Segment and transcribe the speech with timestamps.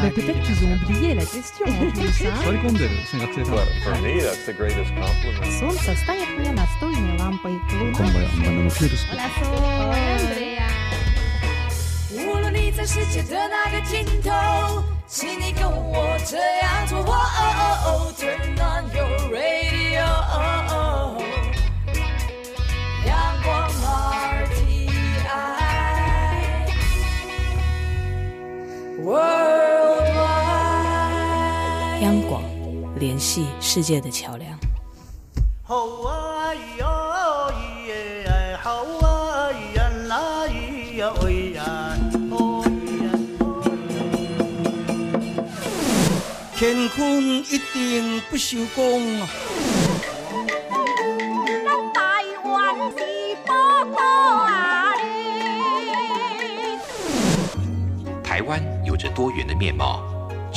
[0.00, 4.44] Mais peut-être qu'ils ont oublié la question en plus, hein 座り込んでるね学生さん Well, for me, that's
[4.46, 5.50] the greatest compliment.
[5.58, 7.58] Солнце станет мне настольной лампой.
[7.68, 9.50] こんばんはあんまりのケールス Hola, Sol.
[9.92, 10.70] Andrea.
[12.12, 14.30] 无论你在世界的哪个尽头，
[15.08, 16.98] 请你跟我这样做。
[17.00, 17.52] 哦哦
[17.86, 20.06] 哦，Turn on your radio，
[23.04, 23.10] 阳
[23.42, 23.46] 光
[28.96, 29.49] RTI，Worldwide。
[33.01, 34.57] 联系世界的桥梁。
[35.63, 36.85] 吼啊咿呀，
[38.63, 38.69] 吼
[38.99, 41.97] 啊咿呀啦咿呀喂呀，
[42.29, 42.69] 吼咿
[43.01, 43.09] 呀。
[46.55, 46.99] 乾坤
[47.39, 49.27] 一定不朽功。
[51.95, 52.53] 台湾
[52.91, 52.99] 是
[53.47, 53.49] 宝
[53.95, 53.99] 岛
[54.45, 54.93] 啊！
[58.23, 60.03] 台湾有着多元的面貌，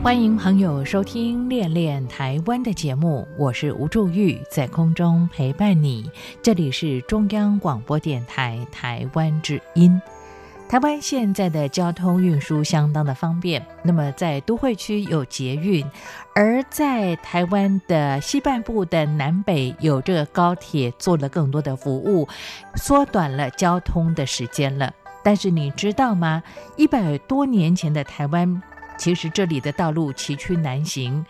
[0.00, 6.08] 欢迎朋友收听《恋恋台湾》的节目，我是吴祝玉，在空中陪伴你。
[6.40, 10.00] 这里是中央广播电台台湾之音。
[10.68, 15.84] 台湾现在的交通运输相当的方便，那么在都会区有捷运，
[16.34, 22.26] 而在台湾的西半部的南北有这个高铁，做了更多的服务，
[22.76, 24.94] 缩短了交通的时间了。
[25.24, 26.42] 但是你知道吗？
[26.76, 28.62] 一百多年前的台湾。
[28.98, 31.24] 其实这里的道路崎岖难行，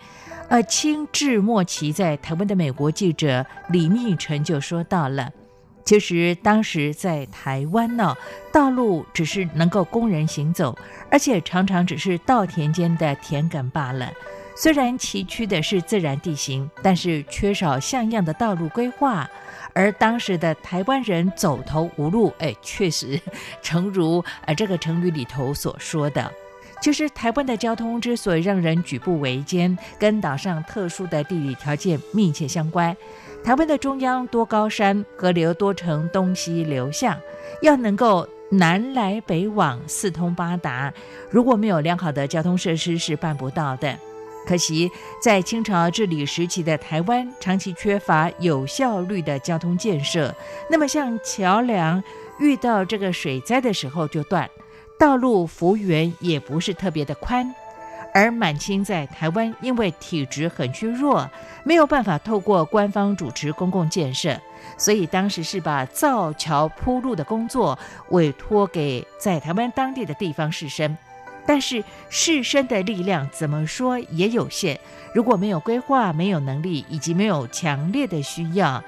[0.49, 5.31] 呃，清治末期在台湾的美国记者李密成就说到了，
[5.85, 8.15] 其实当时在台湾呢，
[8.51, 10.77] 道路只是能够供人行走，
[11.11, 14.11] 而且常常只是稻田间的田埂罢了。
[14.55, 19.29] 虽然崎岖的是自然地形，但是缺少像样的道路规划，
[19.73, 23.21] 而当时的台湾人走投无路，哎，确实，
[23.61, 26.29] 诚如呃这个成语里头所说的。
[26.81, 32.95] 就是台湾的交通之所以让人举步维艰，跟岛上特殊的地理条件密切相关。
[33.43, 37.17] 台湾的中央多高山，河流多呈东西流向，
[37.61, 40.93] 要能够南来北往，四通八达，
[41.29, 43.97] 如果没有良好的交通设施是办不到的。
[44.47, 44.89] 可惜
[45.21, 50.33] 在清朝治理时期的台湾，长期缺乏有效率的交通建设，
[50.69, 52.01] 那么像桥梁
[52.39, 54.49] 遇到这个水灾的时候就断。
[54.99, 57.55] 道路幅员也不是特别的宽，
[58.13, 61.29] 而满清在台湾因为体质很虚弱，
[61.63, 64.37] 没有办法透过官方主持公共建设，
[64.77, 67.79] 所以当时是把造桥铺路的工作
[68.09, 70.93] 委托给在台湾当地的地方士绅。
[71.45, 74.77] 但是士绅的力量怎么说也有限，
[75.15, 78.83] 如果没有规划、没有能力以及没有强烈的需要，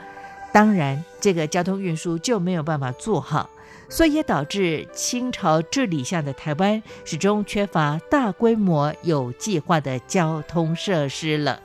[0.52, 3.50] 当然这个交通运输就没有办法做好。
[3.92, 11.60] 所以也导致清朝治理下的台湾始终缺乏大规模有计划的交通设施了。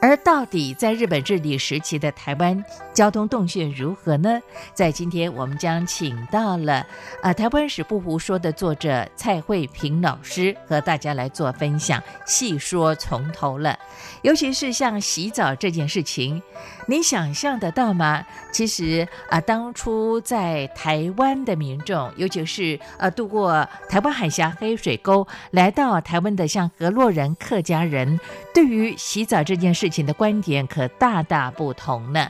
[0.00, 4.40] 而到底在日本治理时期的台湾交通动线如何呢？
[4.74, 6.84] 在今天我们将请到了
[7.22, 13.78] 啊台湾史不胡说的作者蔡慧平老师和大家来做分享，细说从头了。
[14.22, 16.42] 尤其是像洗澡这件事情，
[16.86, 18.24] 你想象得到吗？
[18.50, 28.18] 其实啊，当初在台湾的民众，尤其是呃渡过台湾海峡黑水沟来到台湾的像河洛人、客家人，
[28.52, 32.28] 对于洗澡这件事情的观点可大大不同呢。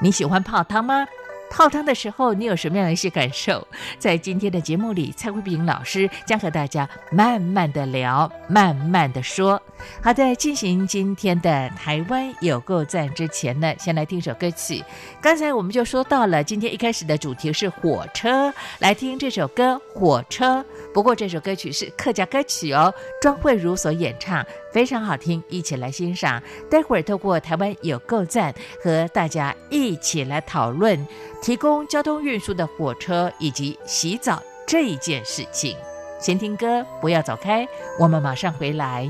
[0.00, 1.06] 你喜欢泡汤吗？
[1.52, 3.68] 泡汤的时候，你有什么样的一些感受？
[3.98, 9.60] 在今天的节目里，蔡慧平老师将和大家慢慢的聊，慢慢的说。
[10.00, 14.82] 好在进行今天的台湾有够赞之前呢，先来听首歌曲。
[15.20, 20.60] 刚才我们就说到了，今天一开始的主题是火车，来听这首歌《火车》。
[20.94, 26.42] 不过这首歌曲是客家歌曲哦，庄慧茹所演唱，非常好听，一起来欣赏。
[26.70, 31.06] 待会儿透过台湾有够站，和大家一起来讨论
[31.42, 35.76] 提供交通运输的火车以及洗澡这一件事情。
[36.18, 39.08] 先听歌，不要走开，我们马上回来。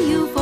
[0.00, 0.41] you you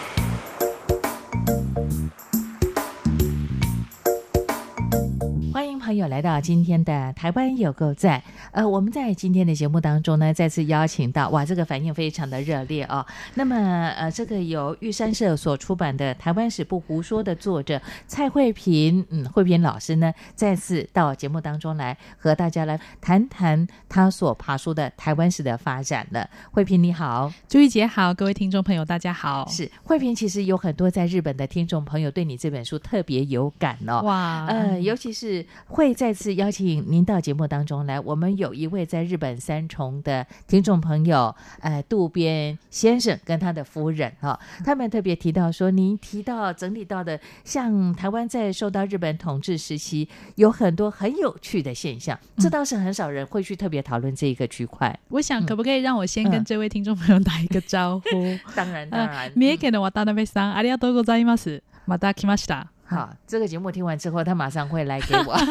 [6.01, 8.21] 友来到今天的台湾有够赞。
[8.51, 13.05] 呃，我们在今天的节目当中呢，再次邀请到，哇，这个反应非常的热烈哦。
[13.35, 26.27] 那么，呃，这个由玉山社所出版的《台湾史不胡说》的作者蔡慧平，嗯，慧平老师呢，再次到节目当中来和大家来谈谈他所爬书的台湾史的发展了。
[26.51, 29.47] 慧平你好，朱玉姐好，各位听众朋友大家好。
[29.47, 34.01] 是慧平，其实有很多在日本的听众朋友对你这本书特别有感哦。
[34.01, 35.45] 哇，呃，尤其是
[35.90, 37.98] 会再次邀请您到节目当中来。
[38.00, 54.96] 我们有一位在日本三重的听众朋友，呃，渡边先生跟他的夫人哈、他们特别提到说，您提到整理到的，像台湾在受到日本统治时期，有很多很有趣的现象，这倒是很少人会去特别讨论这一个区块。
[55.08, 58.38] 我想可不可以让我先嗯跟这位听众朋友打一个招呼？
[58.54, 61.62] 当 然，当然，三重県の渡辺さん、ありがとうございます。
[61.86, 62.68] また来ました。
[62.95, 65.35] 好，这个节目听完之后，他马上会来给我。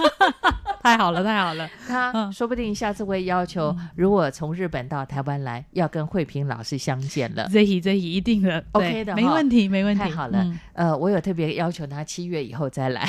[0.83, 1.69] 太好了，太好了。
[1.87, 7.47] 他嗯说不定下次会要求，如果从日本到台湾来，要跟慧平老师相见了。
[7.53, 10.03] 这一这一一定的 OK 的哈没问题，没问题。
[10.03, 13.07] 太好了，嗯呃，我有特别要求他七月以后再来。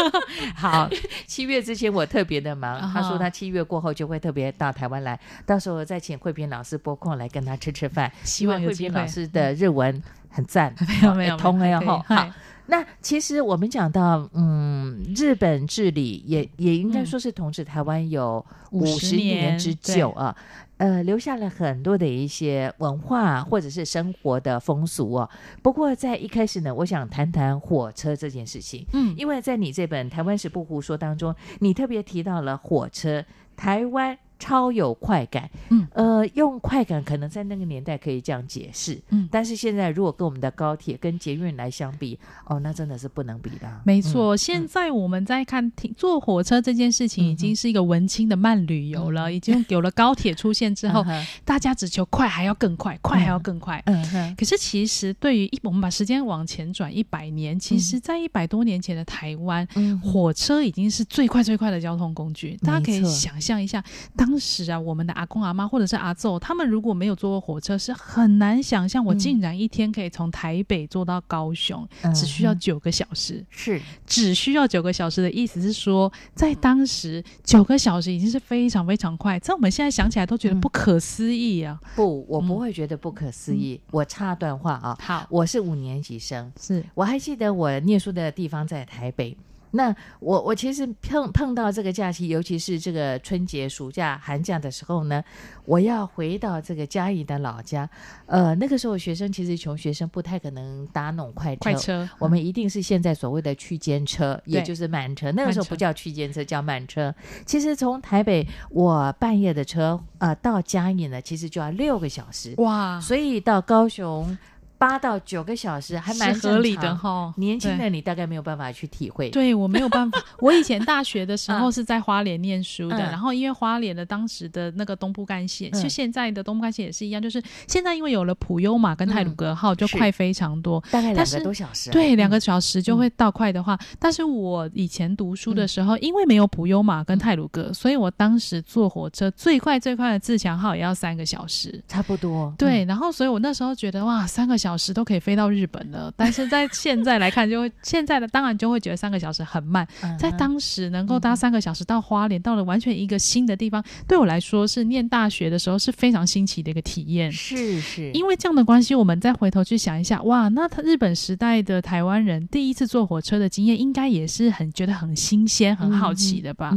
[0.56, 0.88] 好，
[1.26, 8.10] 七月之前我特别的忙，啊他说他七月过后就会特别到台湾来，到时候再请慧平老师拨空来跟他吃吃饭。
[8.22, 12.26] 希望慧萍有机会老师的日文很赞，没有没有通了没有后好。
[12.70, 20.34] 那其实我们讲到，嗯，日本治理也也应该说是统治台湾有五十年年之久啊，
[20.76, 25.28] 呃，留下了很多的一些文化或者是生活的风俗哦。
[25.62, 33.24] 不过在一开始呢，我想谈谈火车这件事情，嗯，因为在你这本《台湾史不胡说》当中，你特别提到了火车，
[33.56, 34.16] 台湾。
[34.40, 43.80] 超有快感，嗯，呃，用快感可能在那个年代可以这样解释，嗯但是现在如果跟我们的高铁跟捷运来相比，哦，那真的是不能比的。
[43.84, 49.32] 没错，现在我们在看停坐火车这件事情，已经是一个文青的慢旅游了。
[49.32, 51.04] 已经有了高铁出现之后，
[51.44, 53.80] 大家只求快还要更快，快还要更快。
[53.84, 62.56] 嗯哼，可是其实对于一我们把时间往前转一百年，其实，在一百多年前的台湾，嗯火车已经是最快最快的交通工具。
[62.62, 63.84] 大家可以想象一下，
[64.16, 73.44] 当时啊，我们的阿公阿妈或者是阿祖，他们如果没有坐过火车，是很难想象我竟然一天可以从台北坐到高雄，嗯只需要九个小时。
[73.50, 81.78] 是只需要九个小时的意思是说，在当时九个小时已经是非常非常快，在我们现在想起来都觉得不可思议啊。
[81.96, 83.80] 不，我不会觉得不可思议。
[83.90, 89.36] 我插段话啊，好，我是五年级生，是我还记得我念书的地方在台北。
[89.72, 95.22] 那我我其实碰碰到这个假期，尤其是这个春节、暑假、寒假的时候呢，
[95.64, 97.88] 我要回到这个嘉义的老家。
[98.26, 105.30] 呃，那个时候学生其实穷学生不太可能搭那种快车，快车我们一定是现在所谓的区间车，也就是慢车。
[105.32, 107.14] 那个时候不叫区间车，叫慢车。
[107.46, 112.54] 其实从台北我半夜的车呃到嘉义呢，其实就要六个小时。
[112.58, 114.36] 哇，所以到高雄
[114.80, 117.34] 八到九个小时还蛮合理的哈。
[117.36, 119.28] 年轻的你大概没有办法去体会。
[119.28, 123.10] 对我没有办法，我以前大学的时候是在花莲念书的，嗯。
[123.10, 125.82] 然后因为花莲的当时的那个东部干线，嗯。
[125.82, 131.90] 就现在的东部干线也是一样，就是现在因为有了普悠玛跟泰鲁格号，就快非常多，大概两个多小时。
[131.90, 131.92] 啊。
[131.92, 141.82] 对，嗯两个小时就会到快的话，但是我以前读书的时候，因为没有普悠玛跟泰鲁格，所以我当时坐火车最快最快的自强号也要三个小时。
[141.86, 142.54] 差不多。
[142.56, 146.12] 对，然后所以我那时候觉得哇，三个小时都可以飞到日本了。
[146.16, 149.86] 但是在现在来看，就会 现在的当然就会觉得三个小时很慢。
[150.02, 157.30] 嗯，在当时能够搭三个小时到花莲，到了完全一个新的地方，对我来说是念大学的时候是非常新奇的一个体验。
[157.30, 166.74] 是是，因为这样的关系，我们再回头去想一下，哇，那他日本时代的台湾人第一次坐火车的经验，应该也是很觉得很新鲜、很好奇的吧？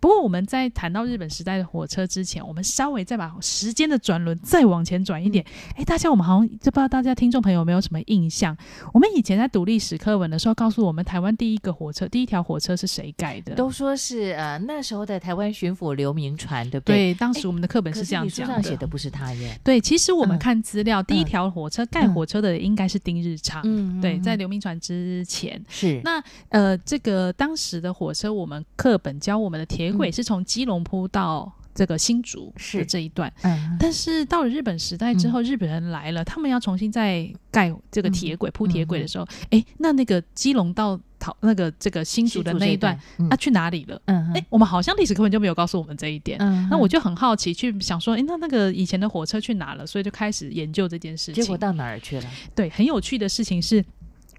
[0.00, 5.44] 不过我们在谈到日本时代的火车之前，我们稍微再把时间的转轮再往前转一点。
[5.76, 8.56] 哎、大家我们好像就不知道大家听听众朋友有没有什么印象？
[8.90, 13.54] 我们以前在读历史课文的时候，告诉我们台湾第一个火车，第一条火车是谁盖的？
[13.54, 17.12] 都说是呃那时候的台湾巡抚刘铭传，对不对？
[17.12, 18.54] 对当时我们的课本是这样讲的。
[18.54, 19.60] 书上写的不是他耶。
[19.62, 23.60] 对，其实我们看资料，第一条火车盖火车的应该是丁日昌。
[23.66, 31.52] 嗯，对，在刘铭传之前是那呃，这个当时的火车，我们课本教我们的铁轨是从基隆铺到。
[31.78, 32.88] 这个新竹是。
[32.88, 44.00] 这一段，嗯，但是到了日本时代之后，日本人来了，他们要重新再盖这个铁轨铺铁轨的时候，哎，那那个基隆到桃那个这个新竹的那一段，啊，去哪里了？
[44.06, 49.86] 嗯，哎，我们好像历史课本就没有告诉我们这一点，嗯，那我就很好奇，去想说，哎，那那个以前的火车去哪了？
[49.86, 52.26] 所以就开始研究这件事情，结果到哪儿去了？
[52.54, 53.84] 对，很有趣的事情是。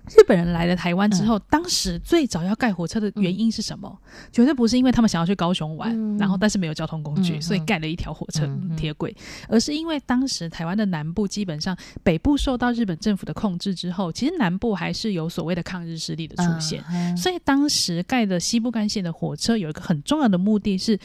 [0.09, 3.97] 日本人来了台湾之后，当时最早要盖火车的原因是什么？
[4.31, 9.15] 绝对不是因为他们想要去高雄玩，然后但是没有交通工具，所以盖了一条火车铁轨，
[9.47, 16.83] 而是因为当时台湾的南部基本上北部受到日本政府的控制之后，其实南部还是有所谓的抗日势力的出现，
[17.15, 20.99] 所以当时盖的西部干线的火车有一个很重要的目的是。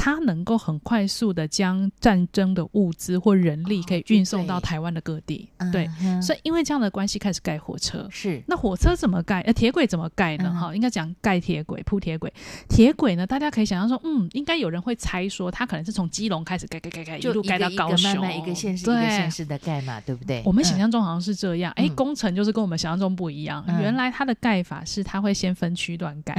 [0.00, 5.90] 它能够很快速的将战争的物资或人力可以运送到台湾的各地，对，
[6.22, 8.06] 所以因为这样的关系开始盖火车。
[8.08, 9.40] 是，那火车怎么盖？
[9.40, 10.54] 呃，铁轨怎么盖呢？
[10.54, 12.32] 哈，应该讲盖铁轨、铺铁轨。
[12.68, 20.40] 铁轨呢，大家可以想象说，嗯，应该有人会猜说，它可能是从基隆开始盖盖盖盖，一路盖到高雄，慢慢一个县市一个县市的盖嘛，对不对？
[20.44, 23.64] 我们想象中好像是这样，哎，工程就是跟我们想象中不一样。
[23.80, 26.34] 原来它的盖法是它会先分区段盖。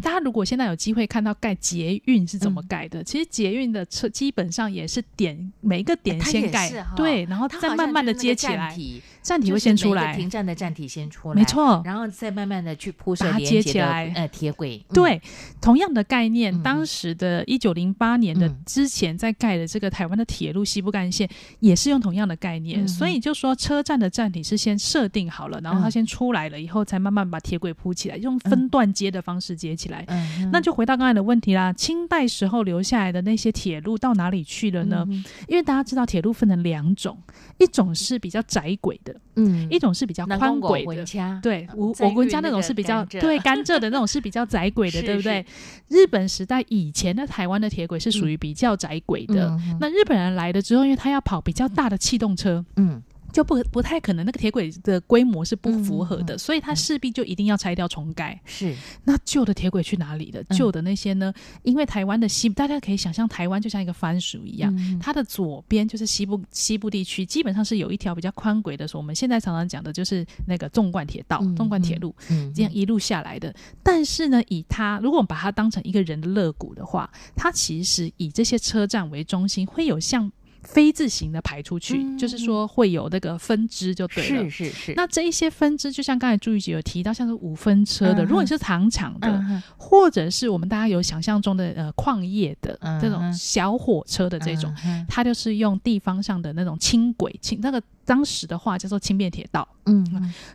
[0.00, 3.86] 大家如果现在有机会看到盖捷运是怎么盖的，其实捷运的。
[3.92, 8.74] 车基本上也是点每一个点先盖，对，然后再慢慢的接起来，
[9.22, 15.20] 站体会先出来，停站的站体先出来，没错，然后再慢慢的去铺设接起来，呃，铁轨，对，
[15.60, 30.06] 同样的概念，当时的一九零八年的之前在盖的这个台湾的铁路西部干线也是用同样的概念，所以就说车站的站体是先设定好了，然后它先出来了以后，才慢慢把铁轨铺起来，用分段接的方式接起来，
[30.52, 33.72] 那就回到刚才的问题啦，清代时候留下来的那些铁。
[33.72, 35.06] 铁路到哪里去了呢？
[35.48, 37.18] 因为大家知道铁路分成两种，
[37.58, 41.04] 一种是比较窄轨的，嗯，一种是比较宽轨的。
[41.42, 45.44] 对，我我们家那种是比较对甘蔗的那种是比较窄轨的，对不对？
[45.88, 49.58] 日本时代以前的台湾的铁轨是属于比较窄轨的。
[49.80, 53.02] 那日本人来了之后，因为他要跑比较大的气动车，嗯。
[53.32, 58.38] 就不不太可能，那个铁轨的规模是不符合的，所以它势必就一定要拆掉重盖。
[58.44, 58.74] 是，
[59.04, 60.42] 那旧的铁轨去哪里了？
[60.44, 61.32] 旧的那些呢？
[61.62, 72.14] 因为台湾的西，大家可以想象，台湾就像一个番薯一样，它的左边就是西部西部地区，基本上是有一条比较宽轨的，说我们现在常常讲的就是那个纵贯铁道、纵贯铁路，
[72.54, 73.54] 这样一路下来的。
[73.82, 80.30] 但是呢，以它如果我们把它当成一个人的肋骨的话，它其实以这些车站为中心，会有像。
[80.62, 84.48] 非字形的排出去，就是说会有那个分支就对了。
[84.48, 84.94] 是是是。
[84.94, 94.74] 那这一些分支，就像刚才朱玉姐有提到，像是五分车的，如果你是糖厂的，或者是我们大家有想象中的呃矿业的这种小火车的这种，
[95.08, 97.82] 它就是用地方上的那种轻轨轻那个。
[98.04, 100.04] 当时的话叫做轻便铁道，嗯，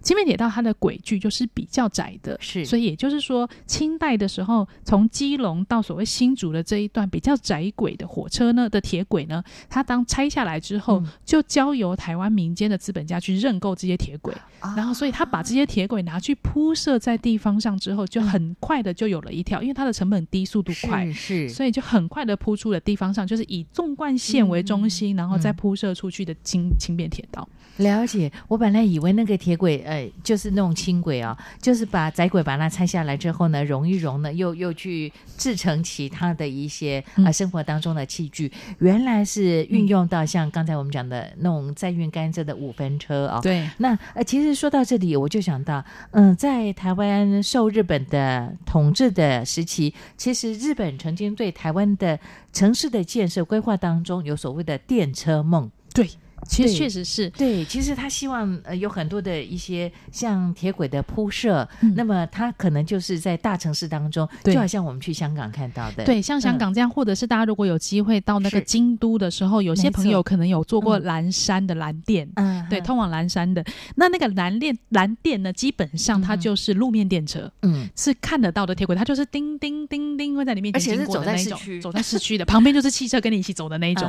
[0.01, 14.33] 轻便铁道它的轨距就是比较窄的，是，所以也就是说，清代的时候，从基隆到所谓新竹的这一段比较窄轨的火车呢的铁轨呢，它当拆下来之后，就交由台湾民间的资本家去认购这些铁轨，
[14.75, 27.47] 然后所以他把这些铁轨拿去铺设在地方上之后，就很快的就有了一条，因为它的成本低，速度快，是，所以就很快的铺出了地方上，就是以纵贯线为中心，然后再铺设出去的轻轻便铁道。
[27.77, 43.39] 了解，我本来以为那个铁轨，呃，就是那种轻轨啊，就是把窄轨把它拆下来之后呢，融一融呢，又又去制成其他的一些啊生活当中的器具，原来是运用到像刚才我们讲的那种载运甘蔗的五分车啊。
[43.41, 52.19] 对，那呃，其实说到这里，我就想到，嗯，在台湾受日本的统治的时期，其实日本曾经对台湾的
[52.51, 55.69] 城市的建设规划当中有所谓的电车梦。
[55.93, 56.09] 对。
[56.47, 57.29] 其实确实是。
[57.31, 73.63] 对，其实他希望呃有很多的一些像铁轨的铺设，那么他可能就是在大城市当中，就好像我们去香港看到的，对，像香港这样，或者是大家如果有机会到那个京都的时候，有些朋友可能有坐过蓝山的蓝电，嗯，对，通往蓝山的。
[73.95, 84.07] 那那个蓝电蓝电呢，基本上它就是路面电车，嗯，是看得到的铁轨，它就是叮叮叮叮会在里面，而且是走在市区，走在市区的旁边就是汽车跟你一起走的那一种。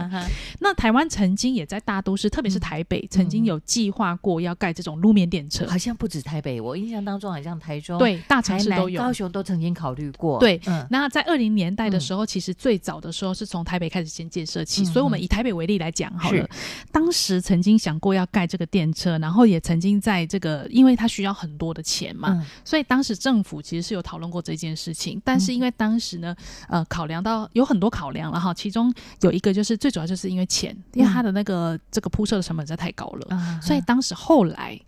[0.60, 5.66] 那台湾曾经也在大都市，特别是台北，曾经有计划过要盖这种路面电车。
[5.68, 9.00] 好像不止台北，我印象当中好像台中、对大城、市都有。
[9.00, 10.40] 高雄都曾经考虑过。
[10.40, 16.48] 对，嗯那在二零年代的时候，其实最早的时候是从台北开始先建设起，嗯所以我们以台北为例来讲好了。
[16.90, 25.20] 当时曾经想过要盖这个电车，然后也曾经在这个，因为它需要很多的钱嘛，嗯所以当时政府其实是有讨论过这件事情。
[25.24, 26.34] 但是因为当时呢，
[26.68, 34.80] 呃，考量到有很多考量了哈，其中有一个就是最主要就是因为钱，因为它的那个这个铺设的成本实在太高了，啊所以当时后来。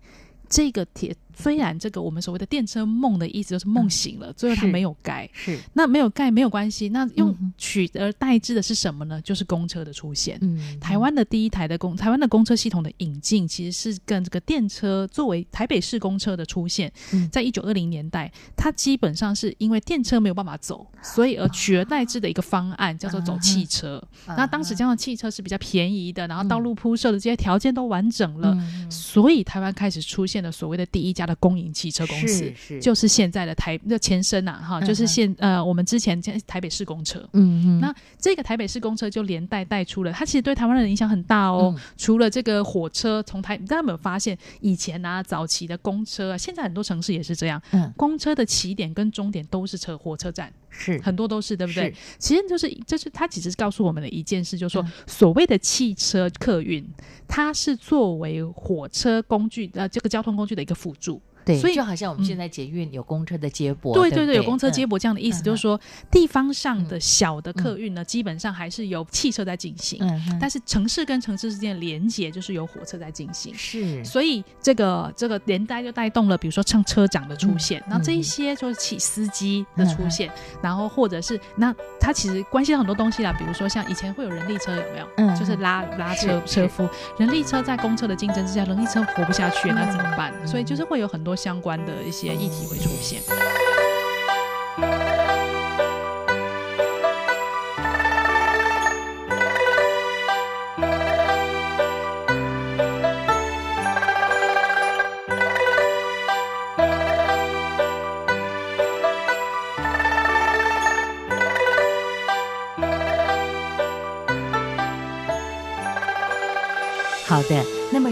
[0.53, 5.59] 这个铁虽然这个我们所谓的电车梦的意思就是梦醒了，最后它没有盖，是。
[5.73, 9.21] 那没有盖没有关系，那用嗯取而代之的是什么呢？
[9.21, 10.37] 就是公车的出现。
[10.41, 17.29] 嗯台湾的第一台的公台湾的公车系统的引进，其实是跟这个电车作为台北市公车的出现，嗯。
[17.29, 24.01] 在一九二零年代，它基本上是因为电车没有办法走，所以而取而代之的一个方案叫做走汽车。
[24.25, 32.79] 啊那当时这样的汽车是比较便宜的，然后道路铺设的这些条件都完整了，嗯所以台湾开始出现了所谓的第一家的公营汽车公司是，是。
[32.79, 37.19] 就是现在的台那前身呐、哈，嗯就是现呃我们之前在台北市公车。
[37.33, 37.79] 嗯嗯。
[37.79, 41.73] 那这个台北市公车就连带带出了，它其实对台湾人的影响很大哦。
[41.75, 41.81] 嗯。
[41.97, 47.91] 除了这个火车从台，大家有没有发现以前啊早期的公车啊，现在很多城市也是这样，嗯。
[47.95, 51.93] 公车的起点跟终点都是车火车站，是很多都是对不对？
[52.17, 56.83] 其实就是就是他其实是告诉我们的一件事，就是说、嗯所谓的汽车客运，
[57.27, 61.21] 它是作为火车工具呃这个交通工具的一个辅助。
[61.45, 73.53] 对，所以就好像我们现在捷运有公车的接驳，对对，对对，有公车接驳这样的意思，嗯就是说地方上的小的客运呢，基本上还是由汽车在进行，嗯哼但是城市跟城市之间的连接就是由火车在进行。
[73.55, 74.03] 是。
[74.03, 80.29] 所以这个这个连带就带动了，比如说像车长的出现，嗯然后这一些就是起司机的出现，
[80.61, 85.07] 然后或者是那它其实关系到很多东西啦，比如说像以前会有人力车有没有？
[85.17, 90.33] 嗯就是拉拉车车夫，人力车在公车的竞争之下，人力车活不下去，那怎么办？
[90.41, 90.47] 嗯。
[90.47, 93.21] 所以就是会有很多相关的一些议题会出现。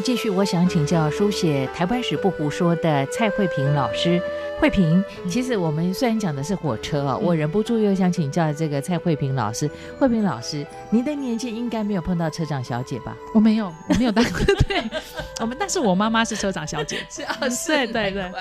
[0.01, 4.21] 继续，我想请教书写《台湾史不胡说》的蔡慧平老师。
[4.59, 9.69] 慧萍，其实我们虽然讲的是火车哦，我忍不住又想请教这个蔡慧萍老师。
[9.97, 13.15] 慧萍老师，您的年纪应该没有碰到车长小姐吧？
[13.33, 14.83] 我没有，我没有当过， 对，
[15.39, 18.31] 我们，但是我妈妈是车长小姐， 是啊，对对对。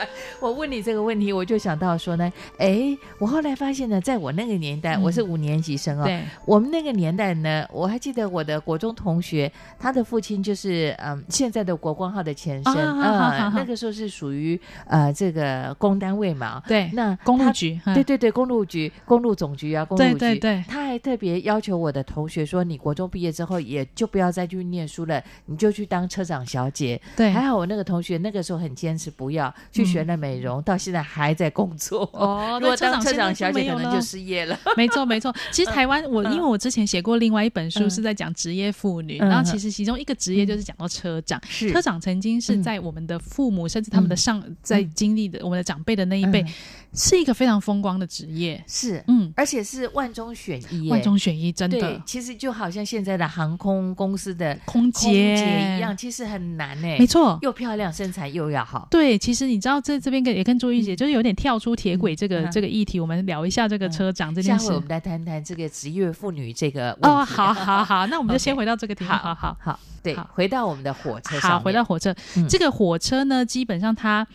[0.41, 20.65] 我问你这个问题，我就想到说呢，哎，我后来发现呢，在我那个年代，我是五年级生哦，对，我们那个年代呢，我还记得我的国中同学，他的父亲就是嗯现在的国光号的前身，啊好好好呃，那个时候是属于呃这个工单位嘛，对，那公路局，对对对，公路局、公路总局啊，公路局，对对对。
[20.69, 27.01] 他还特别要求我的同学说，你国中毕业之后也就不要再去念书了，你就去当车长小姐。
[27.17, 32.09] 对，还好我那个同学那个时候很坚持不要去学了美容，到现在还在工作。
[32.13, 34.59] 哦，如果当车车长小姐，可能就就失业了。
[34.77, 35.35] 没错没错。
[35.51, 36.33] 其实台湾，我嗯。
[36.33, 39.29] 因为我之前写过另外一本书，是在讲职业妇女，嗯。
[39.29, 41.41] 然后其实其中一个职业就是讲到车长。
[41.49, 41.71] 是。
[41.73, 46.49] 车长曾经是在我们的父母，甚至他们的上在经历的我们的长辈的那一辈嗯，
[46.95, 48.63] 是一个非常风光的职业。
[48.67, 52.01] 是，嗯，而且是万中选一，万中选一，真的，。
[52.07, 56.89] 其实就好像现在的航空公司的空姐姐一样，其实很难呢。
[56.99, 58.87] 没错，又漂亮，身材又要好。
[58.91, 64.81] 对，其实你知道，在这边跟也跟朱玉姐，就是有点跳出铁轨这个、嗯这个议题，我们聊一下这个车长这件事下回我。
[64.81, 66.97] 们来谈谈这个职业妇女这个。
[67.03, 69.11] 哦，好好好，那我们就 先回到这个题目。
[69.11, 74.27] 好好好，对，回到我们的火车上好，回到火车，嗯这个火车呢，基本上它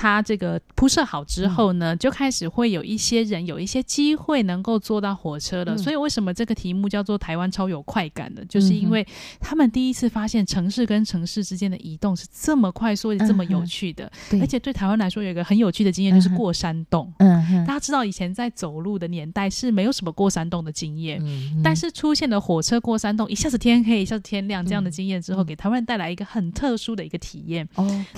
[0.00, 5.74] 它这个铺设好之后呢，嗯就开始会有一些人有一些机会能够坐到火车了。
[5.74, 5.78] 嗯。
[5.78, 8.44] 所以为什么这个题目叫做台湾超有快感的？
[8.44, 9.04] 就是因为
[9.40, 14.08] 他们第一次发现城市跟城市之间的移动是这么快速、这么有趣的。
[14.30, 14.40] 对。
[14.40, 17.12] 而且对台湾来说，有一个很有趣的经验，就是过山洞。
[17.18, 17.66] 嗯哼。
[17.66, 24.84] 大家知道以前在走路的年代是没有什么过山洞的经验，嗯但是出现了火车过山洞，一下子天黑，一下子天亮这样嗯。
[24.84, 27.68] 的经验之后，给台湾人带来一个很特殊的一个体验。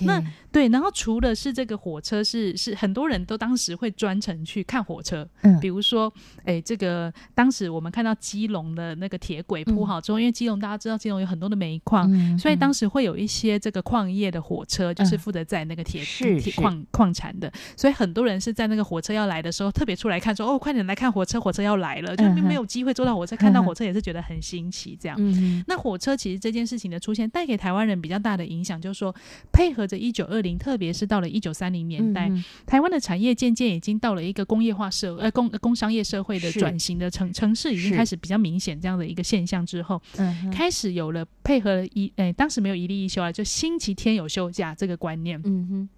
[0.00, 5.60] 那对，然后除了是这个火车是是很多人都当时会专程去看火车，嗯。
[5.60, 6.12] 比如说，
[6.44, 16.02] 哎，这个当时我们看到基隆的那个铁轨铺好之后，因为基隆大家知道基隆有很多的煤矿，嗯所以当时会有一些这个矿业的火车，就是嗯负责在那个铁
[16.40, 25.16] 铁矿矿产的，所以很多人是在那个火车要来的时候特别出来看，说哦，快点来看火车，火车要来了，就没有机会坐到火车，看到火车也是觉得很新奇这样。
[25.20, 29.14] 嗯那火车其实这件事情的出现，带给台湾人比较大的影响，就是说
[29.52, 45.40] 配合着一九二零，特别是到了一九三零年代，嗯台湾的产业渐渐已经到了一个工业化社呃工工商业社会的转型的城城市，已经开始比较明显这样的一个现象之后，嗯开始有了配合一诶、当时没有一例一休啊，就星期天有休假这个观念。
[45.44, 45.88] 嗯哼，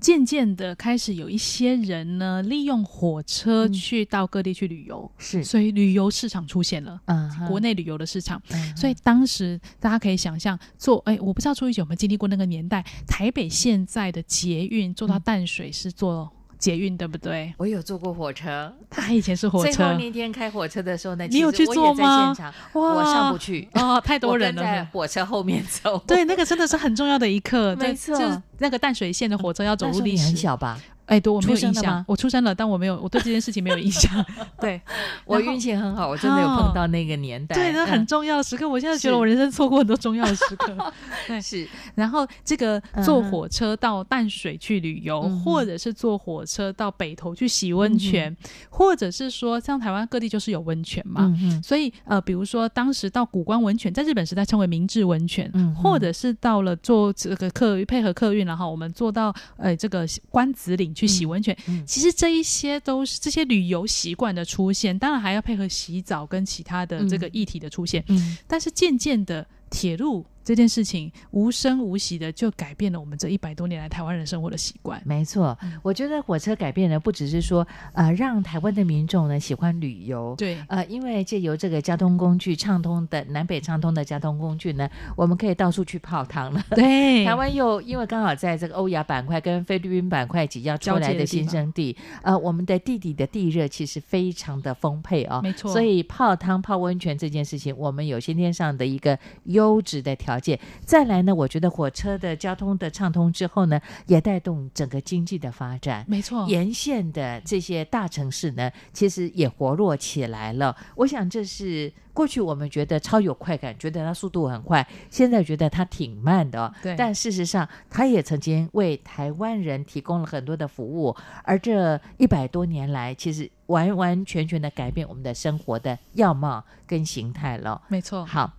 [0.00, 5.42] 渐渐的开始有一些人呢，利用火车去到各地去旅游，是。
[5.42, 7.00] 所以旅游市场出现了。
[7.06, 15.10] 嗯国内旅游的市场，嗯所以当时大家可以想象，坐哎，我不知道朱一姐有没有经历过那个年代，台北现在的捷运坐嗯。
[15.10, 17.54] 到淡水是坐捷运，对不对？
[17.56, 24.88] 我有坐过火车，他以前是火车最后车，那天开火车的时候呢，你有去坐吗现场，哇我上不去哦，太多人了在了。
[24.92, 25.98] 火车后面走。
[26.06, 30.26] 对，那个真的是很重要的一刻， 对没错就是那个淡水线的火车要走那时候你入历史。
[30.26, 30.78] 很小吧？
[31.08, 34.24] 哎，对我没有印象，我出生了，但我没有，我对这件事情没有印象。
[34.60, 34.80] 对，
[35.24, 37.56] 我运气很好，我真的有碰到那个年代。
[37.56, 38.68] 对，那很嗯重要的时刻。
[38.68, 40.76] 我现在觉得我人生错过很多重要的时刻。
[41.26, 41.66] 对，是。
[41.94, 48.36] 然后这个坐火车到淡水去旅游，嗯或者是坐火车到北投去洗温泉，
[48.68, 51.22] 或者是说像台湾各地就是有温泉嘛。
[51.24, 61.56] 嗯哼所以呃，比如说当时到古关温泉，在日本时代称为明治温泉，嗯或者是到了坐这个客配合客运，然后我们坐到呃这个关子岭去洗温泉。
[61.68, 68.02] 嗯其实这一些都是这些旅游习惯的出现，当然还要配合洗澡跟其他的这个议题的出现。
[68.08, 74.98] 嗯但是渐渐的，铁路这件事情无声无息的就改变了我们这一百多年来台湾人生活的习惯。
[75.04, 75.78] 没错，嗯。
[75.82, 80.56] 我觉得火车改变的不只是说呃让台湾的民众呢喜欢旅游，对。
[80.68, 86.64] 呃，因为借由这个交通工具畅通的南北畅通的交通工具呢，我们可以到处去泡汤了。
[86.70, 87.26] 对。
[87.28, 95.70] 台湾又因为刚好在这个欧亚板块跟菲律宾板块即将出来的新生地，呃，我们的地底的地热其实非常的丰沛哦，没错。
[95.70, 100.58] 所以泡汤泡温泉这件事情，我们有先天上的一个优质的条件。
[100.84, 106.04] 再来呢，我觉得火车的交通的畅通之后呢，也带动整个经济的发展。
[106.08, 110.76] 没错，沿线的这些大城市呢，其实也活络起来了。
[110.96, 116.74] 我想这是过去我们觉得超有快感，觉得它速度很快，现在觉得它挺慢的、哦。
[116.82, 127.80] 对但事实上，它也曾经为台湾人提供了很多的服务，而这一百多年来，其实完完全全的改变我们的生活的样貌跟形态了。
[127.88, 128.24] 没错。
[128.24, 128.52] 好。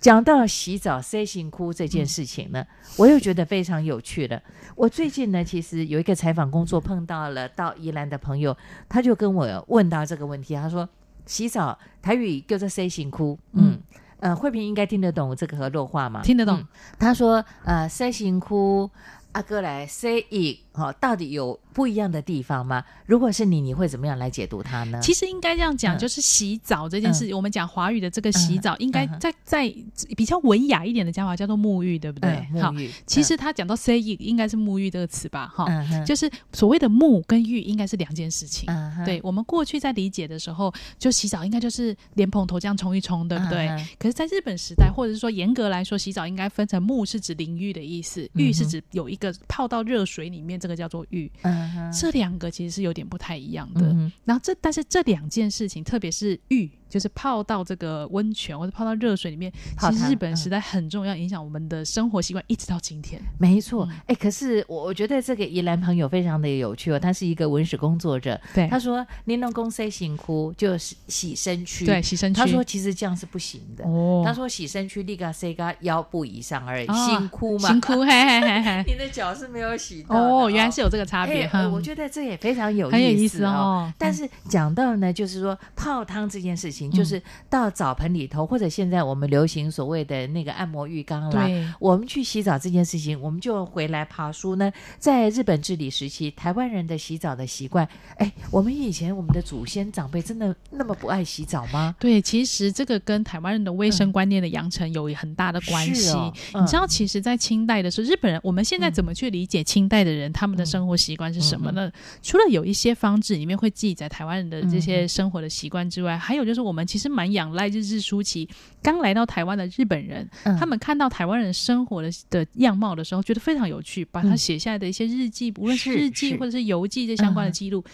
[0.00, 4.42] 讲到洗澡塞辛哭这件事情呢，我又觉得非常有趣了。
[4.74, 8.56] 我最近呢，其实有一个采访工作碰到了到宜兰的朋友，
[8.88, 10.88] 他就跟我问到这个问题，他说
[11.26, 13.78] 洗澡台语叫做塞辛哭，嗯。
[14.20, 16.20] 呃，慧萍应该听得懂这个河洛话吗？
[16.22, 16.58] 听得懂。
[16.58, 16.66] 嗯、
[16.98, 18.90] 他说：“呃，塞型哭，
[19.32, 22.84] 阿哥来 say it，哦，到底有不一样的地方吗？
[23.06, 24.98] 如果是你，你会怎么样来解读它呢？
[25.00, 29.74] 其实应该这样讲，嗯就是洗澡这件事，我们讲华语的这个洗澡，应该嗯在在
[30.16, 32.46] 比较文雅一点的讲法叫做沐浴，对不对？
[32.60, 32.74] 好
[33.06, 38.68] 其实他讲到 say it 应该是沐浴这个词吧，哈嗯，就是所谓的沐跟浴应该是两件事情。
[38.68, 43.86] 嗯对我们过去在理解的时候，就洗澡应该就是莲蓬头这样冲一冲，对不对嗯？
[43.98, 51.30] 可是，在日本时代，或者是说严格来说，洗澡应该分成沐是指淋浴的意思，浴是指有一个泡到热水里面，这个叫做浴。
[51.42, 53.82] 嗯，这两个其实是有点不太一样的。
[53.82, 63.22] 嗯然后这但是这两件事情，特别是浴，就是泡到这个温泉或者泡到热水里面，其实日本嗯时代很重要，影响我们的生活习惯，一直到今天。
[63.38, 68.38] 没错，嗯哎、可是我我觉得这个宜兰朋友非常的有趣哦，他是一个文史工作者。
[68.52, 73.84] 对他说“您能公 say 辛苦就是洗身躯”，对洗身躯他说其实这样是不行的。
[73.84, 78.84] 哦他说洗身躯立个 say 个腰部以上而已，哦辛苦嘛，辛苦，嘿嘿嘿嘿。
[78.88, 81.48] 你的脚是没有洗到的哦，原来是有这个差别。
[81.72, 83.44] 我觉得这也非常有很有意思。
[83.44, 94.70] 哦但是讲到呢，就是说泡汤这件事情，就是到澡盆里头，或者现在我们流行所谓的那个按摩浴缸啦对，我们去洗澡这件事情，我们就回来爬书呢。
[95.00, 97.88] 在日本治理时期，台湾人的洗澡的习惯，
[98.18, 101.96] 哎，我们以前我们的祖先长辈真的那么不爱洗澡吗？
[101.98, 105.94] 对，其实这个跟台湾人的卫生观念的养成有很大的关系。
[105.94, 111.90] 是哦嗯你知道，其实，在清代的时候，日本人我们现在怎么去理解清代的人、他们的生活习惯是什么呢？
[112.22, 118.48] 除了有一些方志里面会记载台湾人的这些生活的习惯之外，还有就是我们其实蛮仰赖日治初期
[118.82, 127.84] 刚来到台湾的日本人，嗯他们看到台湾人生活的的样貌的时候，觉得非常有趣，把他嗯写下来的一些日记，无论是是日记或者是游记这相关的嗯记录。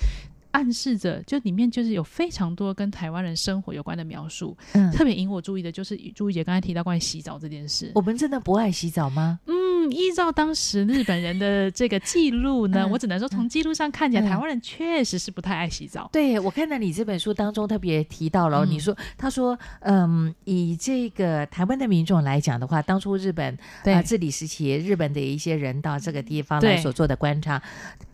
[0.56, 4.56] 暗示着，就里面就是有非常多跟台湾人生活有关的描述。
[4.72, 7.92] 嗯特别引我注意的就是朱怡姐刚才提到关于洗澡这件事。
[7.94, 9.38] 我们真的不爱洗澡吗？
[9.46, 9.54] 嗯，
[9.86, 16.08] 嗯，依照当时日本人的这个记录呢，我只能说从记录上看起来，台湾人确实是不太爱洗澡。
[16.12, 27.62] 对，我看到你这本书当中特别提到了，你说他说，嗯，以这个台湾的民众来讲的话，当初日本啊治理时期，日本的一些人到这个地方来所做的观察，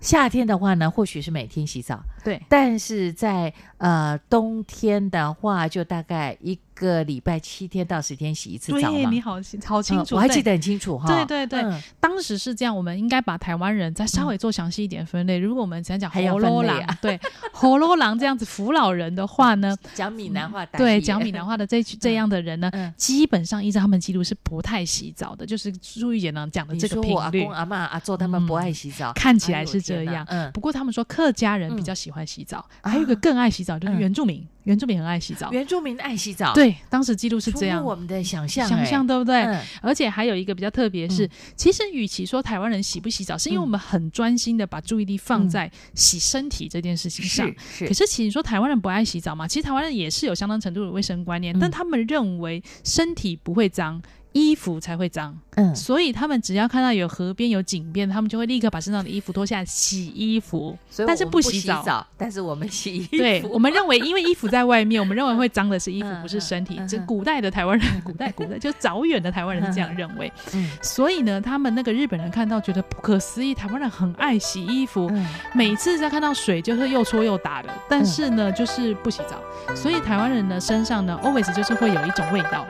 [0.01, 6.59] 夏天的话呢，或许是每天洗澡，对，但是在呃冬天的话，就大概一。
[6.75, 9.33] 个礼拜七天到十天洗一次澡对，你好
[9.65, 11.07] 好清楚，我还记得很清楚哈。
[11.07, 15.39] 对对对，当时是这样，我们应该把台湾人再稍微做详细一点分类。
[15.39, 17.19] 如果我们想讲喉咙狼， 对
[17.53, 27.17] 喉咙狼这样子扶老人的话呢，讲闽南话，对讲闽南话的这 这样的人呢，基本上依照他们记录是不太洗澡的，就是朱玉姐呢讲的这个频率。
[27.17, 30.25] 阿公阿妈阿做他们不爱洗澡，看起来是这样。
[30.29, 34.47] 嗯，不过他们说客家人比较喜欢洗澡，还有一个更爱洗澡就是原住民。
[34.65, 39.43] 原住民很爱洗澡，原住民爱洗澡，对，当时记录是这样，我们的想象，想象对不对？
[39.81, 47.53] 而且还有一个比较特别，是其实与其说台湾人洗不洗澡，是因为我们很专心的把注意力放在洗身体这件事情上。
[47.73, 54.01] 是，可是其实说台湾人不爱洗澡嘛，其实台湾人也是有相当程度的卫生观念，但他们认为身体不会脏。
[54.33, 63.17] 衣服才会脏，嗯，所以他们只要看到有河边有井边，他们就会立刻把身上的衣服脱下来洗衣服，但是不洗澡，但是我们洗衣服。
[63.17, 66.81] 对我们认为，因为衣服在外面，我们认为会脏的是衣服，不是身体。
[66.89, 75.11] 这古代的台湾人，古代古代就早远的台湾人是这样认为，嗯，所以呢，他们那个日本人看到觉得不可思议，台湾人很爱洗衣服，
[75.55, 82.67] 每次在看到水就是又搓又打的，但是呢，就是不洗澡，所以台湾人呢身上呢，always 就是会有一种味道，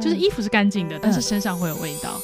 [0.00, 0.02] 嗯。
[0.02, 2.20] 就是衣服是干净的，但是身上会有味道。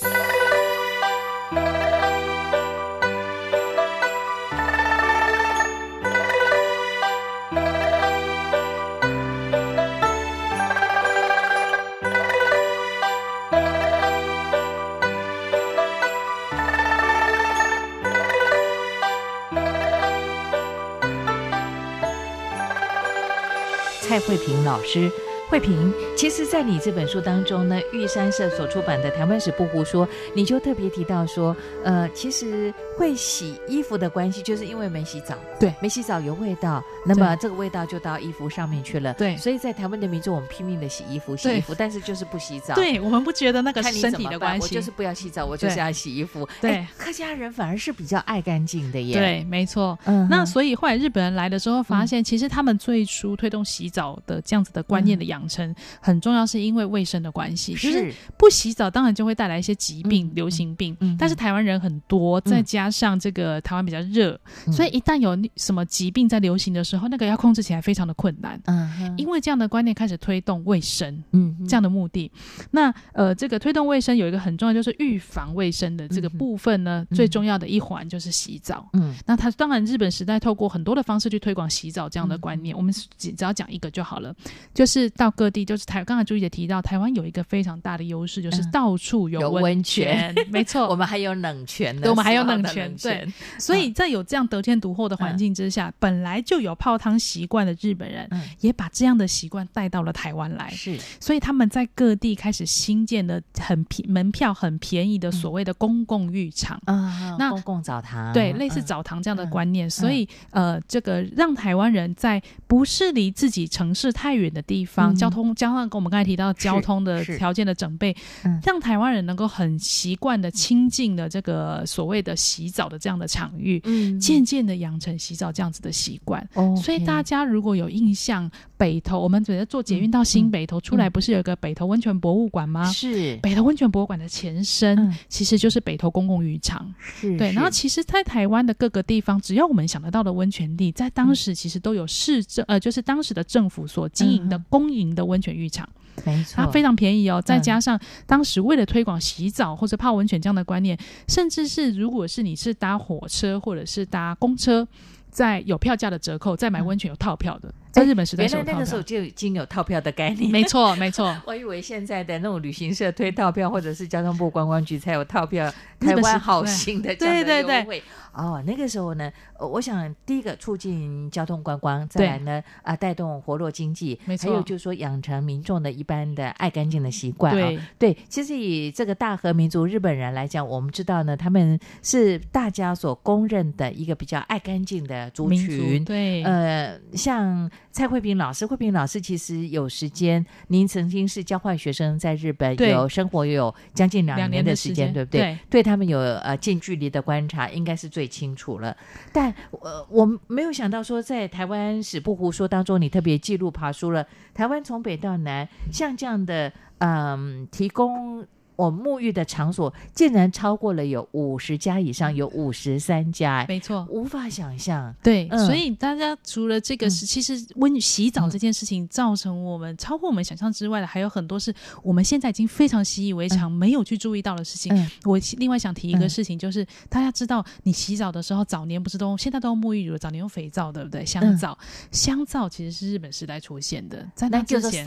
[24.01, 25.13] 蔡慧萍老师。
[25.49, 30.05] 慧萍，其实，在你这本书当中呢，玉山社所出版的《台湾史不胡说》，
[30.35, 56.21] 你就特别提到说，呃，其实会洗衣服的关系，就是因为没洗澡，对，没洗澡有味道，那么这个味道就到衣服上面去了，对，所以在台湾的民众，我们拼命的洗衣服，洗衣服，但是就是不洗澡，对我们不觉得那个身体的关系，我就是不要洗澡，我就是要洗衣服，对，客家人反而是比较爱干净的耶，对，没错，嗯，那所以后来日本人来的时候，发现其实他们最初推动洗澡的这样子的观念的养成很。
[56.27, 60.97] 重要，是因为卫生的关系，就是不洗澡，当然就会带来一些疾病、流行病。
[61.17, 64.37] 但是台湾人很多，再加上这个台湾比较热，
[64.73, 68.61] 所以一旦有什么疾病在流行的时候，那个要控制起来非常的困难。
[68.65, 72.29] 嗯，因为这样的观念开始推动卫生，嗯，这样的目的。
[72.73, 78.89] 那呃，这个推动卫生有一个很重要，就是预防卫生的这个部分呢，最重要的一环就是洗澡。
[78.95, 84.35] 嗯，那他当然日本时代透过很多的方式去推广洗澡这样的观念，我们只只要讲一个就好了，
[84.75, 86.05] 就是到各地就是台。
[86.05, 90.35] 刚才朱姐提到，台湾有一个非常大的优势，就是到处有温泉。
[90.51, 92.09] 没错， 我们还有冷泉呢。
[92.09, 93.27] 我们还有冷泉，对。
[93.59, 98.29] 所以在有这样得天独厚的环境之下，本来就有泡汤习惯的日本人，
[98.61, 100.71] 也把这样的习惯带到了台湾来。
[100.71, 106.81] 是，所以他们在各地开始新建的很便门票很便宜的所谓的公共浴场。
[106.85, 109.89] 啊，那公共澡堂，对，类似澡堂这样的观念。
[109.91, 115.97] 所以，呃，这个让台湾人在不是离自己城市太远的地方，交通加上跟。
[115.97, 118.15] 我们刚才提到交通的条件的准备，
[118.63, 123.81] 让台湾人能够很习惯的亲近的这个所谓的洗澡的这样的场域，
[124.21, 126.47] 渐渐的养成洗澡这样子的习惯。
[126.77, 132.85] 所以大家如果有印象，北投我们准备坐捷运到新北投出来，不是有个北投温泉博物馆吗？
[132.93, 133.37] 是。
[133.43, 136.95] 北投温泉博物馆的前身，其实就是北投公共浴场。
[137.23, 145.89] 对，然后其实，在台湾的各个地方，只要我们想得到的温泉地，在当时其实都有市政呃，就是当时的政府所经营的公营的温泉浴场。
[146.25, 147.43] 没错，它非常便宜哦。
[147.43, 154.87] 再加上当时为了推广洗澡或者泡温泉这样的观念，甚至是如果是你是搭火车或者是搭公车，
[155.31, 157.73] 在有票价的折扣再买温泉有套票的。
[157.97, 160.51] 在日本时代，原来那个时候就已经有套票的概念。
[160.51, 161.35] 没错，没错。
[161.47, 165.73] 我以为现在的那种旅行社推套票，或者是交通部观光局才有套票。
[165.99, 168.03] 台湾好行的这样的优惠
[168.35, 168.63] 哦。
[168.67, 174.51] 那个时候呢，我想第一个促进交通观光，再来呢啊带动活络经济，没错。
[174.51, 177.89] 还有就是说养成民众的一般的爱干净的习惯啊。
[177.99, 186.01] 对，其实以这个大和民族日本人来讲，我们知道呢，他们是大家所公认的一个比较爱干净的的族群。
[186.01, 195.41] 族对，呃，像蔡慧平老师，慧平老师其实有时间，您曾经是交换学生在日本，有生活有将近两两年的时间，时间对不对？
[195.41, 198.95] 对对他们有呃近距离的观察，应该是最清楚了。
[199.33, 208.47] 但呃，我没有想到说，在台湾史不胡说当中，你特别记录爬书了台湾从北到南，像这样的嗯、提供。
[208.77, 214.07] 我沐浴的场所竟然超过了有五十家以上，有五十三家，哎没错。
[214.09, 215.15] 无法想象。
[215.23, 215.67] 对，嗯。
[215.67, 224.95] 所以大家除了这个是，其实温洗澡这件事情造成我们超过我们想象之外的，还有很多是我们现在已经非常习以为常，没有去注意到的事情。
[224.95, 225.11] 嗯。
[225.25, 231.25] 我另外想提一个事情，就是大家知道，你洗澡的时候，早年不是都现在都用沐浴乳，早年用肥皂，对不对？
[231.25, 231.77] 香皂，
[232.11, 235.05] 香皂其实是日本时代出现的，在那之前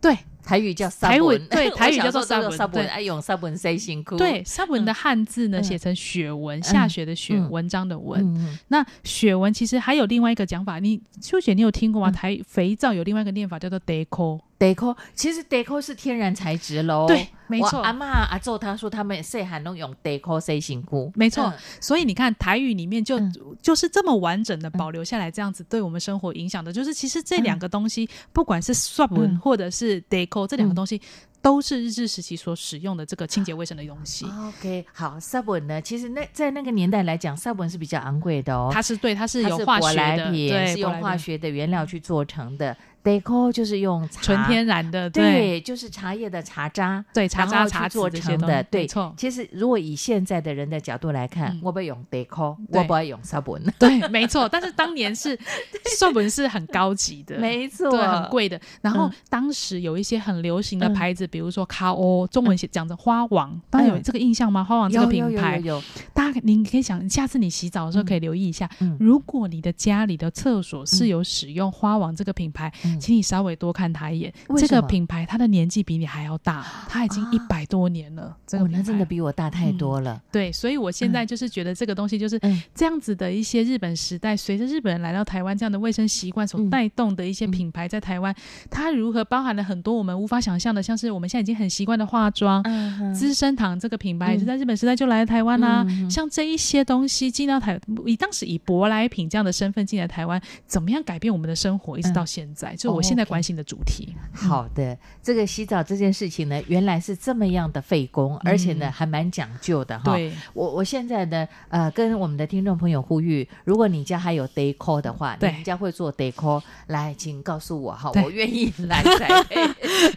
[0.00, 0.16] 对。
[0.46, 2.86] 台语叫台语对 台语叫做我小时候都 sabun，对。
[2.86, 4.16] sabun，爱用 sabun 塞辛苦。
[4.16, 8.22] 对，沙文的汉字呢嗯写成雪文，下雪的雪，嗯文章的文。
[8.36, 12.10] 嗯，那雪文其实还有另外一个讲法，你秋姐你有听过吗？
[12.10, 17.06] 台肥皂有另外一个念法叫做 deco，deco 其实 deco 是天然材质喽。
[17.06, 17.80] 对，没错。
[17.80, 21.54] 阿妈阿昼他说他们谁还能用 deco 塞辛苦，没错嗯。
[21.80, 23.32] 所以你看台语里面就、嗯。
[23.62, 28.72] 就是这么完整的保留下来，这样子对我们生活影响的，就是其实这两个东西，不管是
[29.10, 29.38] 嗯。
[29.40, 31.00] 或者是 deco 这两个东西。
[31.42, 38.68] 都是日治时期所使用的这个清洁卫生的东西，OK，好，sabun 呢，其实那在那个年代来讲，sabun 是比较昂贵的哦。
[38.72, 42.76] 它是对它是有化舶学的，对，是用化学的原料去做成的。
[43.06, 51.60] Deco 就是用茶纯天然的，对，就是茶叶的茶渣，对茶渣茶做成的对，错，其实如果以现在的人的角度来看，嗯。
[51.62, 54.48] 我不会用 deco，我不会用 sabun，对，没错。
[54.48, 55.38] 但是当年是
[56.00, 58.28] subun 是很高级的，没错，对，很。
[58.28, 58.60] 贵的。
[58.80, 59.12] 然后嗯。
[59.30, 60.92] 当时有一些很流行的嗯。
[60.94, 64.02] 牌子，比如说卡欧，中文写讲着花王，大家有嗯。
[64.02, 64.64] 这个印象吗？
[64.64, 68.96] 花王这个品牌，有有有，大家你可以想，下次你洗澡的时候可以留意一下，嗯。
[68.98, 74.32] 如果你的家里的厕所是有使用花王这个品牌，嗯请你稍微多看他一眼。
[74.56, 77.30] 这个品牌它的年纪比你还要大， 它已经啊。
[77.32, 78.36] 一百多年了。
[78.46, 80.22] 这个哦，那真的比我大太多了。
[80.30, 82.62] 对，所以我现在就是觉得这个东西就是嗯。
[82.74, 86.70] 这样子的一些日本时代，随着日本人来到台湾这样的卫生习惯所嗯。
[86.70, 88.34] 带动的一些品牌，在台湾
[88.70, 92.62] 它如何包含了很多我们无法想象的，像是我们现在已经很习惯的化妆。
[92.64, 96.10] 嗯资生堂这个品牌嗯也是在日本时代就来了台湾啦、嗯。
[96.10, 104.14] 像这一些东西进到台，以当时以舶来品这样的身份进来台湾，怎么样改变我们的生活，一直到现在，就是我现在关心的主题。
[104.32, 110.12] 好的，这个洗澡这件事情呢，原来是这么样的费工，而且呢还蛮讲究的哈。
[110.12, 119.56] 嗯对，我我现在呢，呃，跟我们的听众朋友呼吁，如果你家还有 day call 的话，对你们家会做 day call，来，请告诉我哈，我愿意 来栽培。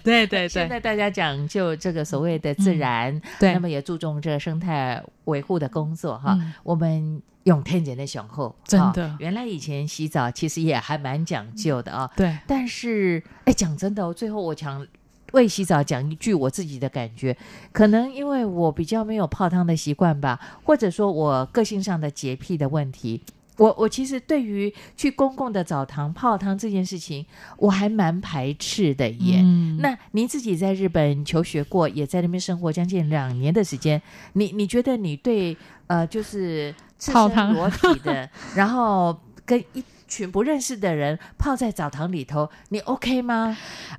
[0.03, 6.37] 对对对现在大家讲究这个所谓的自然，嗯对那么也注重这个生态维护的工作哈。
[6.39, 12.09] 嗯我们用天然的雄厚，真的哈原来以前洗澡其实也还蛮讲究的啊。
[12.15, 14.85] 对，但是，哎，讲真的、哦，最后我想
[15.31, 17.35] 为洗澡讲一句我自己的感觉，
[17.71, 23.23] 可能因为我比较没有泡汤的习惯吧，或者说我个性上的洁癖的问题。
[23.59, 27.23] 我我其实对于去公共的澡堂泡汤这件事情，
[27.57, 29.41] 我还蛮排斥的耶。
[29.43, 34.01] 嗯那您自己在日本求学过，也在那边生活将近两年的时间，
[34.33, 35.55] 你你觉得你对
[35.87, 39.15] 呃就是赤泡汤身裸体的，然后
[39.45, 43.55] 跟一群不认识的人泡在澡堂里头，你 OK 吗？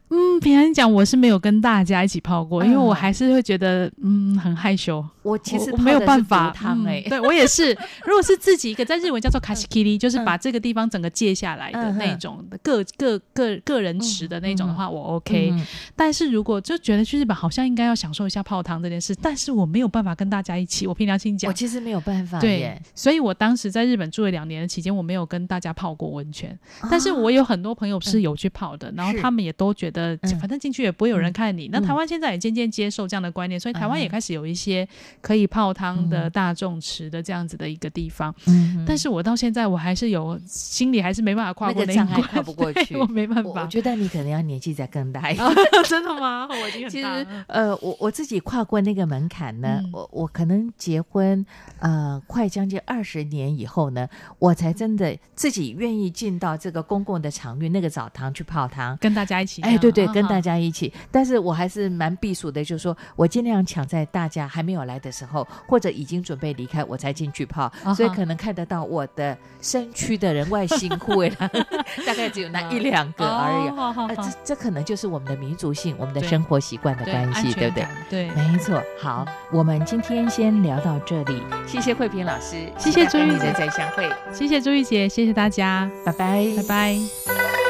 [0.09, 5.05] 嗯，平常讲我是没有跟大家一起泡过，因为我嗯还是会觉得嗯很害羞。
[5.23, 7.77] 我其实我没有办法足汤哎、嗯对我也是。
[8.05, 15.51] 如果是自己一个，在日文叫做卡西 k i 就是把这个地方整个借下来的嗯那种的个个个个人池的那种的话，我 OK。
[15.53, 20.87] 嗯但是如果就觉得去日本好像应该要享受一下泡汤这件事，但是我没有办法跟大家一起。
[20.87, 31.69] 我凭良心讲我，其实没有办法对。，所以我当时在日本住了两年的期间，我没有跟大家泡过温泉，啊但是我有很多朋友是有去泡的，然后他们也都觉得，嗯反正进去也不会有人看你。
[31.69, 34.89] 那嗯台湾现在也渐渐接受这样的观念，所以台湾也嗯开始有一些
[35.21, 38.35] 可以泡汤的嗯大众池的这样子的一个地方。
[38.47, 43.67] 嗯但是我到现在我还是有心里还是没办法跨那过一个障碍，跨不过去 我没办法我。
[43.67, 45.47] 觉得你可能要年纪再更大一点。
[45.89, 46.47] 真的吗？
[46.51, 51.45] 我已经很其实大了。，呃，我我自己跨过那个门槛呢，嗯我我可能结婚
[51.79, 54.09] 呃快将近二十年以后呢，
[54.39, 58.97] 我才真的自己愿意进到这个公共的场域那个澡堂去泡汤。
[58.99, 71.51] 跟大家一起哎，对对，啊跟大家一起，但是我还是蛮避暑的，就是说我尽量抢在大家还没有来的时候，或者已经准备离开，我才进去泡，所以可能看得到我的身躯的人外辛苦啦，
[72.07, 74.17] 大概只有那一两个而已。
[74.17, 77.87] 这这可能就是我们的民族性、我们的生活习惯的关系，对不对？
[78.09, 78.83] 对，没错。
[79.01, 83.53] 好，我们今天先聊到这里，谢谢慧萍老师，谢谢朱玉姐。
[83.57, 87.70] 再相会，谢谢朱玉姐，谢谢大家，拜拜，拜拜。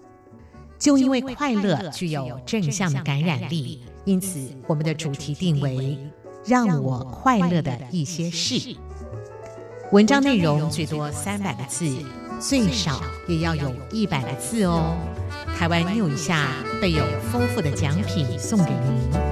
[0.81, 5.95] 就因为快乐具有正向的感染力，因此我们的主题定为
[6.43, 8.75] “让我快乐的一些事”。
[9.93, 11.85] 文章内容最多三百个字，
[12.39, 14.97] 最少也要有一百个字哦。
[15.55, 16.47] 台湾 New 一下
[16.81, 19.30] 备有丰富的奖品送给您。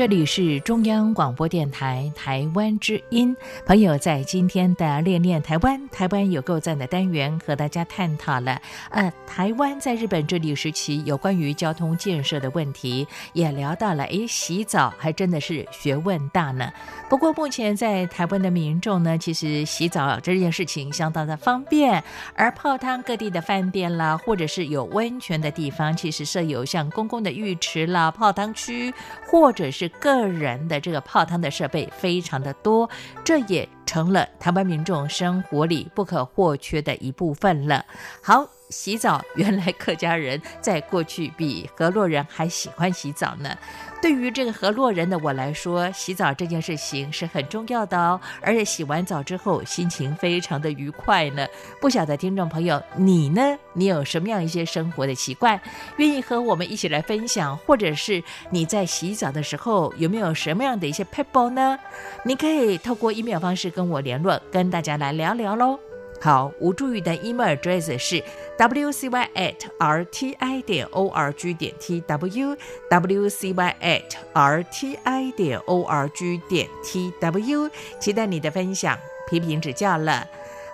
[0.00, 3.36] 这里是中央广播电台台湾之音，
[3.66, 8.58] 朋友在今天的练练台湾，台湾有够赞的单元和大家探讨了，
[8.92, 16.72] 呃，台湾在日本治理时期有关于交通建设的问题，也聊到了，诶，洗澡还真的是学问大呢。
[17.10, 22.02] 不过目前在台湾的民众呢，其实洗澡这件事情相当的方便，
[22.34, 28.90] 而泡汤各地的饭店啦，或者是有温泉的地方，其实设有像公共的浴池啦、泡汤区，
[29.26, 32.88] 或者是个人的这个泡汤的设备非常的多，
[33.24, 37.84] 这也成了台湾民众生活里不可或缺的一部分了。
[38.22, 38.48] 好。
[38.70, 43.56] 洗澡，原来客家人在过去比河洛人还喜欢洗澡呢。
[44.00, 48.18] 对于这个河洛人的我来说，洗澡这件事情是很重要的哦。
[48.40, 51.46] 而且洗完澡之后，心情非常的愉快呢。
[51.80, 53.58] 不晓得听众朋友你呢？
[53.74, 55.60] 你有什么样一些生活的习惯，
[55.98, 57.54] 愿意和我们一起来分享？
[57.58, 61.78] 或者是你在洗澡的时候有没有什么样的一些 people 呢？
[62.24, 65.89] 你可以透过 email 方式跟我联络，跟大家来聊聊喽。
[66.22, 68.22] 好，吴助玉的 email address 是
[68.58, 72.56] wcy at rti 点 org 点 tw
[72.90, 74.04] wcy at
[74.34, 78.98] rti 点 org 点 tw，期待你的分享、
[79.30, 80.26] 批评指教了。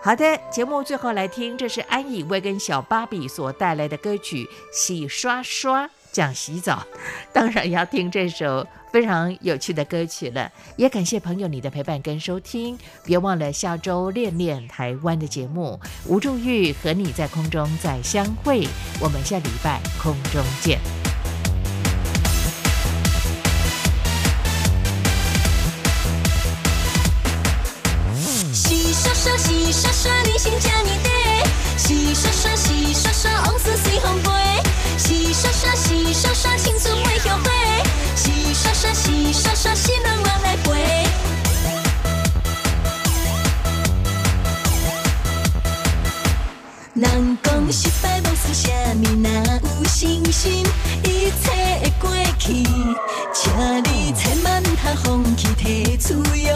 [0.02, 5.86] 好的，节目最后来听，这是安以薇跟小芭比所带来的歌曲《洗刷刷》，
[6.16, 6.82] 想洗澡，
[7.30, 8.66] 当然要听这首。
[8.92, 18.66] 非常有趣的歌曲了，也感谢朋友你的陪伴跟收听，别忘了下周练练台湾的节目，吴祝玉和你在空中再相会，
[18.98, 21.05] 我们下礼拜空中见。
[50.06, 50.64] 若有信心，
[51.02, 51.50] 一切
[51.82, 52.62] 会过去。
[53.34, 53.52] 请
[53.82, 56.55] 你千万通放弃，提出勇